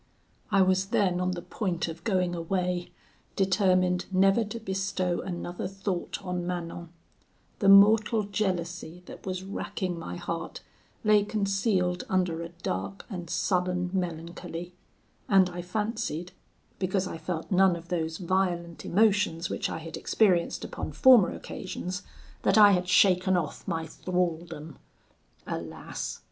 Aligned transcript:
"I 0.49 0.63
was 0.63 0.87
then 0.87 1.19
on 1.21 1.33
the 1.33 1.43
point 1.43 1.87
of 1.87 2.03
going 2.03 2.33
away, 2.33 2.89
determined 3.35 4.07
never 4.11 4.43
to 4.43 4.59
bestow 4.59 5.21
another 5.21 5.67
thought 5.67 6.19
on 6.25 6.47
Manon: 6.47 6.89
the 7.59 7.69
mortal 7.69 8.23
jealousy 8.23 9.03
that 9.05 9.27
was 9.27 9.43
racking 9.43 9.99
my 9.99 10.15
heart 10.15 10.61
lay 11.03 11.23
concealed 11.23 12.03
under 12.09 12.41
a 12.41 12.49
dark 12.49 13.05
and 13.11 13.29
sullen 13.29 13.91
melancholy, 13.93 14.73
and 15.29 15.51
I 15.51 15.61
fancied, 15.61 16.31
because 16.79 17.05
I 17.05 17.19
felt 17.19 17.51
none 17.51 17.75
of 17.75 17.89
those 17.89 18.17
violent 18.17 18.83
emotions 18.83 19.51
which 19.51 19.69
I 19.69 19.77
had 19.77 19.97
experienced 19.97 20.65
upon 20.65 20.93
former 20.93 21.29
occasions, 21.31 22.01
that 22.41 22.57
I 22.57 22.71
had 22.71 22.87
shaken 22.87 23.37
off 23.37 23.67
my 23.67 23.85
thraldom. 23.85 24.79
Alas! 25.45 26.19